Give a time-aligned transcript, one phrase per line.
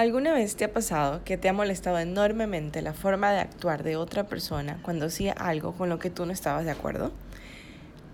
[0.00, 3.96] ¿Alguna vez te ha pasado que te ha molestado enormemente la forma de actuar de
[3.96, 7.12] otra persona cuando hacía algo con lo que tú no estabas de acuerdo?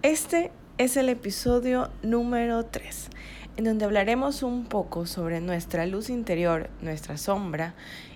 [0.03, 3.09] Este es el episodio número 3,
[3.57, 7.75] en donde hablaremos un poco sobre nuestra luz interior, nuestra sombra,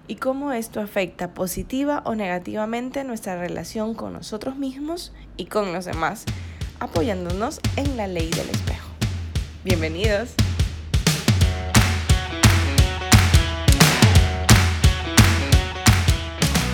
[0.09, 5.85] y cómo esto afecta positiva o negativamente nuestra relación con nosotros mismos y con los
[5.85, 6.25] demás,
[6.81, 8.91] apoyándonos en la ley del espejo.
[9.63, 10.35] Bienvenidos.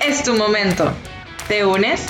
[0.00, 0.90] es tu momento.
[1.46, 2.06] ¿Te unes?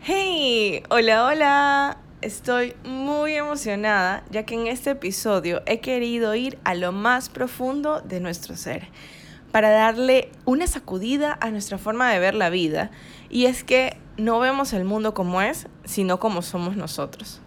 [0.00, 1.98] Hey, hola, hola.
[2.22, 8.00] Estoy muy emocionada ya que en este episodio he querido ir a lo más profundo
[8.00, 8.88] de nuestro ser
[9.52, 12.90] para darle una sacudida a nuestra forma de ver la vida
[13.28, 17.40] y es que no vemos el mundo como es, sino como somos nosotros.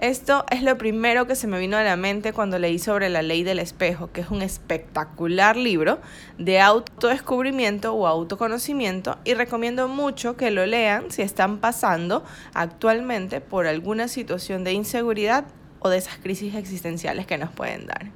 [0.00, 3.20] Esto es lo primero que se me vino a la mente cuando leí sobre la
[3.20, 5.98] ley del espejo, que es un espectacular libro
[6.38, 13.66] de autodescubrimiento o autoconocimiento y recomiendo mucho que lo lean si están pasando actualmente por
[13.66, 15.44] alguna situación de inseguridad
[15.80, 18.06] o de esas crisis existenciales que nos pueden dar.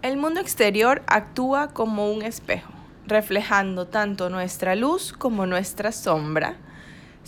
[0.00, 2.72] El mundo exterior actúa como un espejo,
[3.06, 6.56] reflejando tanto nuestra luz como nuestra sombra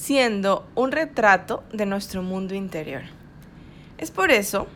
[0.01, 3.03] siendo un retrato de nuestro mundo interior.
[3.98, 4.67] Es por eso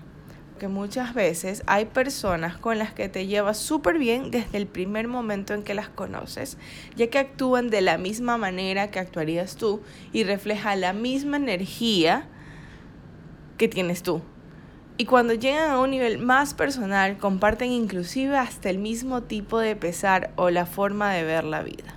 [0.59, 5.09] que muchas veces hay personas con las que te llevas súper bien desde el primer
[5.09, 6.59] momento en que las conoces,
[6.95, 9.81] ya que actúan de la misma manera que actuarías tú
[10.13, 12.29] y refleja la misma energía
[13.57, 14.21] que tienes tú.
[14.99, 19.75] Y cuando llegan a un nivel más personal, comparten inclusive hasta el mismo tipo de
[19.75, 21.95] pesar o la forma de ver la vida.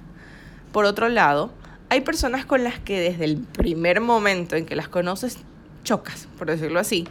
[0.71, 1.51] Por otro lado,
[1.89, 5.37] hay personas con las que desde el primer momento en que las conoces
[5.83, 7.07] chocas, por decirlo así.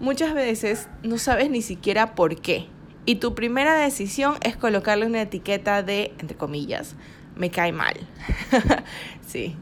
[0.00, 2.66] Muchas veces no sabes ni siquiera por qué.
[3.04, 6.94] Y tu primera decisión es colocarle una etiqueta de, entre comillas,
[7.36, 7.94] me cae mal.
[9.26, 9.56] sí.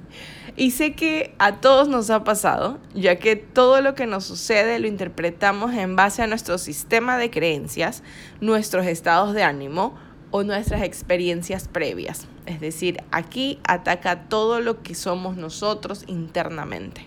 [0.56, 4.78] Y sé que a todos nos ha pasado, ya que todo lo que nos sucede
[4.78, 8.02] lo interpretamos en base a nuestro sistema de creencias,
[8.40, 9.94] nuestros estados de ánimo,
[10.30, 12.26] o nuestras experiencias previas.
[12.46, 17.06] Es decir, aquí ataca todo lo que somos nosotros internamente.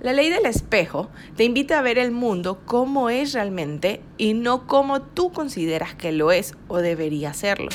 [0.00, 4.66] La ley del espejo te invita a ver el mundo como es realmente y no
[4.66, 7.68] como tú consideras que lo es o debería serlo.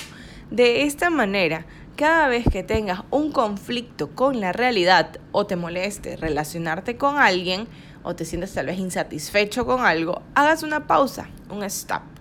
[0.50, 1.66] De esta manera,
[1.98, 7.68] cada vez que tengas un conflicto con la realidad o te moleste relacionarte con alguien
[8.04, 12.13] o te sientes tal vez insatisfecho con algo, hagas una pausa, un stop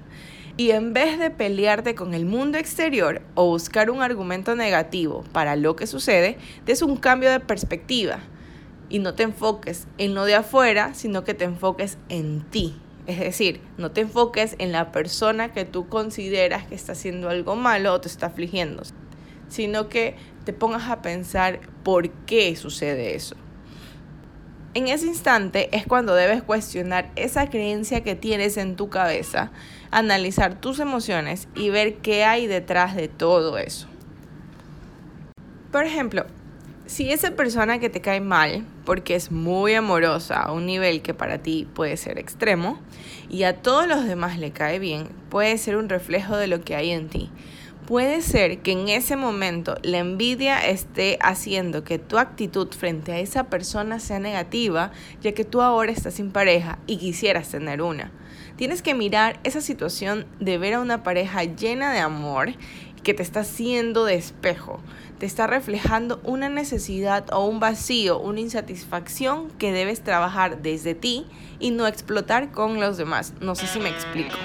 [0.57, 5.57] y en vez de pelearte con el mundo exterior o buscar un argumento negativo para
[5.57, 6.37] lo que sucede,
[6.67, 8.21] des un cambio de perspectiva
[8.89, 12.75] y no te enfoques en lo de afuera, sino que te enfoques en ti.
[13.07, 17.57] Es decir, no te enfoques en la persona que tú consideras que está haciendo algo
[17.57, 18.83] malo o te está afligiendo,
[19.49, 23.35] sino que te pongas a pensar por qué sucede eso.
[24.75, 29.51] En ese instante es cuando debes cuestionar esa creencia que tienes en tu cabeza,
[29.91, 33.87] analizar tus emociones y ver qué hay detrás de todo eso.
[35.71, 36.25] Por ejemplo,
[36.87, 41.13] si esa persona que te cae mal, porque es muy amorosa a un nivel que
[41.13, 42.81] para ti puede ser extremo,
[43.29, 46.77] y a todos los demás le cae bien, puede ser un reflejo de lo que
[46.77, 47.31] hay en ti.
[47.93, 53.19] Puede ser que en ese momento la envidia esté haciendo que tu actitud frente a
[53.19, 58.11] esa persona sea negativa, ya que tú ahora estás sin pareja y quisieras tener una.
[58.57, 62.55] Tienes que mirar esa situación de ver a una pareja llena de amor
[63.03, 64.81] que te está haciendo de espejo,
[65.19, 71.27] te está reflejando una necesidad o un vacío, una insatisfacción que debes trabajar desde ti
[71.61, 73.35] y no explotar con los demás.
[73.43, 74.39] No sé si me explico.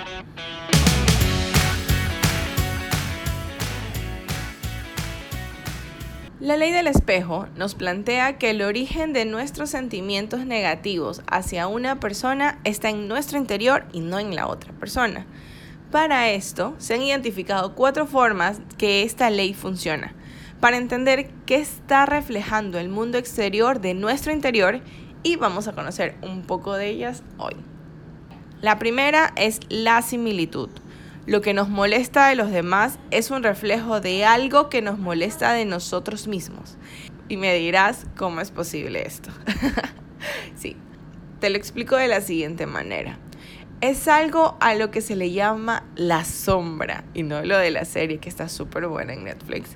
[6.48, 12.00] La ley del espejo nos plantea que el origen de nuestros sentimientos negativos hacia una
[12.00, 15.26] persona está en nuestro interior y no en la otra persona.
[15.92, 20.14] Para esto se han identificado cuatro formas que esta ley funciona.
[20.62, 24.80] para entender qué está reflejando el mundo exterior de nuestro interior
[25.24, 27.58] y vamos a conocer un poco de ellas hoy.
[28.62, 30.70] La primera es la similitud.
[31.28, 35.52] Lo que nos molesta de los demás es un reflejo de algo que nos molesta
[35.52, 36.78] de nosotros mismos.
[37.28, 39.30] Y me dirás, ¿cómo es posible esto?
[40.56, 40.78] sí,
[41.42, 43.20] te lo explico de la siguiente manera.
[43.82, 47.84] Es algo a lo que se le llama la sombra, y no lo de la
[47.84, 49.72] serie que está súper buena en Netflix.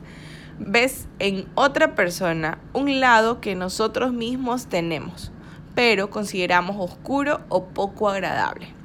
[0.58, 5.34] Ves en otra persona un lado que nosotros mismos tenemos,
[5.76, 8.81] pero consideramos oscuro o poco agradable.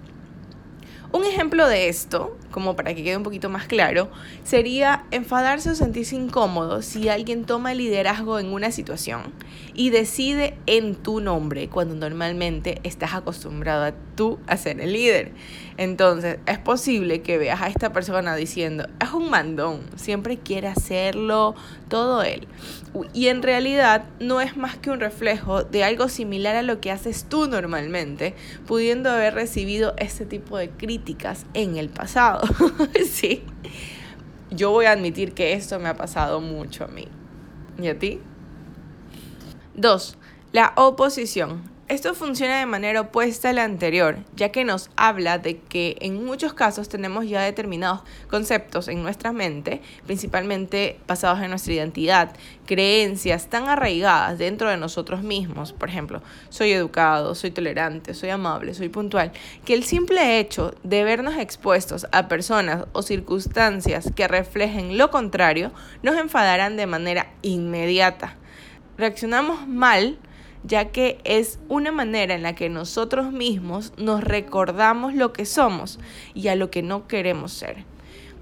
[1.16, 4.10] Un ejemplo de esto, como para que quede un poquito más claro,
[4.44, 9.22] sería enfadarse o sentirse incómodo si alguien toma el liderazgo en una situación
[9.76, 15.32] y decide en tu nombre cuando normalmente estás acostumbrado a tú a ser el líder.
[15.76, 21.55] Entonces, es posible que veas a esta persona diciendo, es un mandón, siempre quiere hacerlo
[21.88, 22.49] todo él.
[23.12, 26.90] Y en realidad no es más que un reflejo de algo similar a lo que
[26.90, 28.34] haces tú normalmente,
[28.67, 32.40] pudiendo haber recibido este tipo de críticas en el pasado.
[33.11, 33.43] sí.
[34.50, 37.08] Yo voy a admitir que esto me ha pasado mucho a mí.
[37.79, 38.20] ¿Y a ti?
[39.78, 40.17] Dos,
[40.52, 41.62] la oposición.
[41.87, 46.25] Esto funciona de manera opuesta a la anterior, ya que nos habla de que en
[46.25, 48.00] muchos casos tenemos ya determinados
[48.31, 52.32] conceptos en nuestra mente, principalmente basados en nuestra identidad,
[52.64, 58.72] creencias tan arraigadas dentro de nosotros mismos, por ejemplo, soy educado, soy tolerante, soy amable,
[58.72, 59.31] soy puntual,
[59.67, 65.70] que el simple hecho de vernos expuestos a personas o circunstancias que reflejen lo contrario
[66.02, 68.37] nos enfadarán de manera inmediata.
[68.96, 70.19] Reaccionamos mal
[70.66, 75.98] ya que es una manera en la que nosotros mismos nos recordamos lo que somos
[76.34, 77.84] y a lo que no queremos ser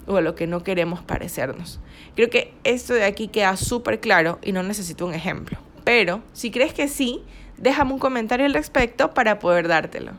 [0.06, 1.80] o a lo que no queremos parecernos.
[2.14, 5.58] Creo que esto de aquí queda súper claro y no necesito un ejemplo.
[5.84, 7.22] Pero si crees que sí,
[7.58, 10.12] déjame un comentario al respecto para poder dártelo.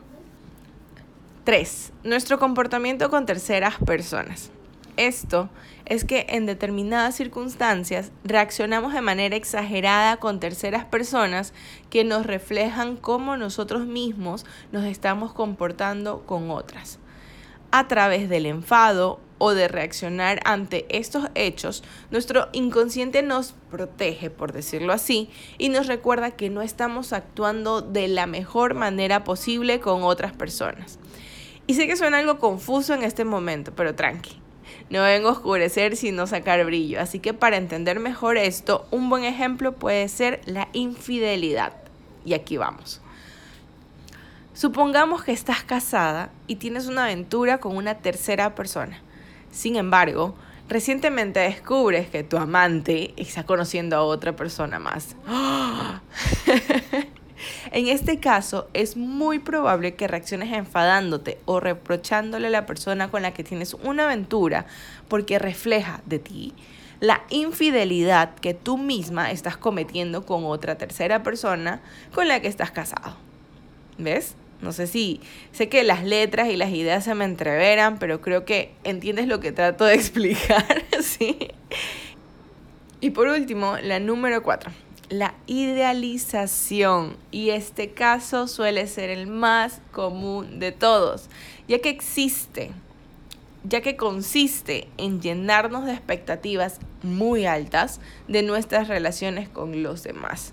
[1.44, 1.92] 3.
[2.04, 4.50] Nuestro comportamiento con terceras personas.
[4.96, 5.50] Esto
[5.84, 11.52] es que en determinadas circunstancias reaccionamos de manera exagerada con terceras personas
[11.90, 16.98] que nos reflejan cómo nosotros mismos nos estamos comportando con otras.
[17.72, 24.52] A través del enfado o de reaccionar ante estos hechos, nuestro inconsciente nos protege, por
[24.52, 25.28] decirlo así,
[25.58, 30.98] y nos recuerda que no estamos actuando de la mejor manera posible con otras personas.
[31.66, 34.40] Y sé que suena algo confuso en este momento, pero tranqui,
[34.90, 37.00] no vengo a oscurecer sino sacar brillo.
[37.00, 41.72] Así que para entender mejor esto, un buen ejemplo puede ser la infidelidad.
[42.24, 43.00] Y aquí vamos.
[44.54, 48.98] Supongamos que estás casada y tienes una aventura con una tercera persona.
[49.50, 50.34] Sin embargo,
[50.68, 55.14] recientemente descubres que tu amante está conociendo a otra persona más.
[57.72, 63.22] En este caso, es muy probable que reacciones enfadándote o reprochándole a la persona con
[63.22, 64.66] la que tienes una aventura
[65.08, 66.54] porque refleja de ti
[67.00, 71.82] la infidelidad que tú misma estás cometiendo con otra tercera persona
[72.14, 73.16] con la que estás casado.
[73.98, 74.34] ¿Ves?
[74.62, 75.20] No sé si
[75.52, 79.40] sé que las letras y las ideas se me entreveran, pero creo que entiendes lo
[79.40, 81.36] que trato de explicar, ¿sí?
[83.00, 84.72] Y por último, la número cuatro
[85.08, 91.28] la idealización y este caso suele ser el más común de todos,
[91.68, 92.72] ya que existe,
[93.64, 100.52] ya que consiste en llenarnos de expectativas muy altas de nuestras relaciones con los demás.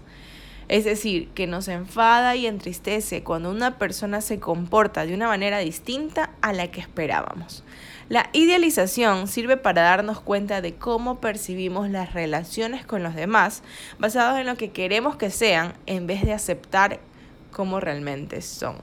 [0.68, 5.60] Es decir, que nos enfada y entristece cuando una persona se comporta de una manera
[5.60, 7.64] distinta a la que esperábamos.
[8.10, 13.64] La idealización sirve para darnos cuenta de cómo percibimos las relaciones con los demás
[13.98, 17.00] basados en lo que queremos que sean en vez de aceptar
[17.52, 18.78] cómo realmente son.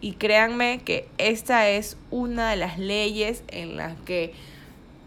[0.00, 4.34] Y créanme que esta es una de las leyes en las que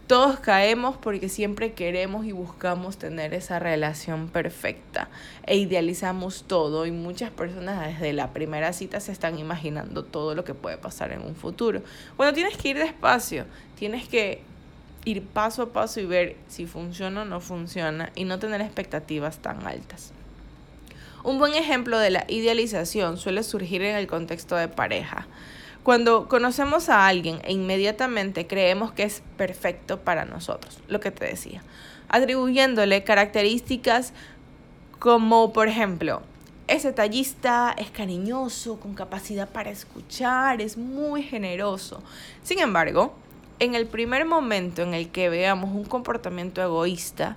[0.06, 5.08] todos caemos porque siempre queremos y buscamos tener esa relación perfecta
[5.44, 10.44] e idealizamos todo y muchas personas desde la primera cita se están imaginando todo lo
[10.44, 11.82] que puede pasar en un futuro.
[12.16, 13.46] Bueno, tienes que ir despacio,
[13.76, 14.42] tienes que
[15.04, 19.38] ir paso a paso y ver si funciona o no funciona y no tener expectativas
[19.38, 20.12] tan altas.
[21.24, 25.26] Un buen ejemplo de la idealización suele surgir en el contexto de pareja.
[25.86, 31.26] Cuando conocemos a alguien e inmediatamente creemos que es perfecto para nosotros, lo que te
[31.26, 31.62] decía,
[32.08, 34.12] atribuyéndole características
[34.98, 36.22] como, por ejemplo,
[36.66, 42.02] es detallista, es cariñoso, con capacidad para escuchar, es muy generoso.
[42.42, 43.14] Sin embargo,
[43.60, 47.36] en el primer momento en el que veamos un comportamiento egoísta,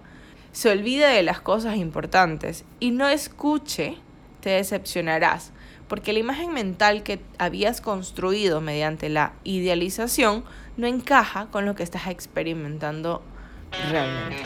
[0.54, 3.98] se olvide de las cosas importantes y no escuche,
[4.42, 5.52] te decepcionarás,
[5.90, 10.46] porque la imagen mental que habías construido mediante la idealización
[10.78, 13.22] no encaja con lo que estás experimentando
[13.90, 14.44] realmente.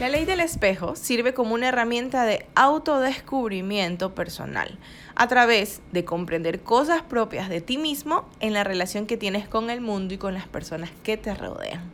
[0.00, 4.76] La ley del espejo sirve como una herramienta de autodescubrimiento personal
[5.14, 9.70] a través de comprender cosas propias de ti mismo en la relación que tienes con
[9.70, 11.92] el mundo y con las personas que te rodean.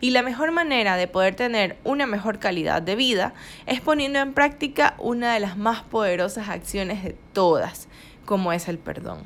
[0.00, 3.34] Y la mejor manera de poder tener una mejor calidad de vida
[3.66, 7.88] es poniendo en práctica una de las más poderosas acciones de todas,
[8.24, 9.20] como es el perdón.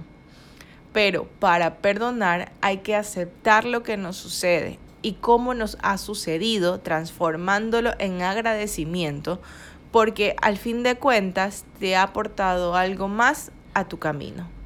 [0.92, 6.80] Pero para perdonar hay que aceptar lo que nos sucede y cómo nos ha sucedido,
[6.80, 9.40] transformándolo en agradecimiento,
[9.90, 14.59] porque al fin de cuentas te ha aportado algo más a tu camino.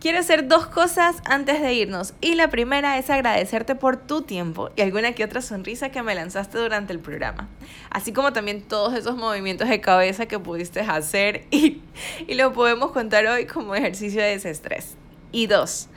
[0.00, 4.70] Quiero hacer dos cosas antes de irnos y la primera es agradecerte por tu tiempo
[4.76, 7.48] y alguna que otra sonrisa que me lanzaste durante el programa,
[7.90, 11.82] así como también todos esos movimientos de cabeza que pudiste hacer y,
[12.28, 14.96] y lo podemos contar hoy como ejercicio de desestrés.
[15.32, 15.88] Y dos,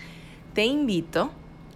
[0.55, 1.29] te invito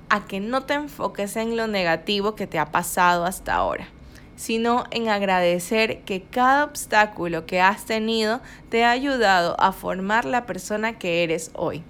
[0.10, 3.88] a que no te enfoques en lo negativo que te ha pasado hasta ahora,
[4.36, 10.48] sino en agradecer que cada obstáculo que has tenido te ha ayudado a formar la
[10.48, 11.84] persona que eres hoy.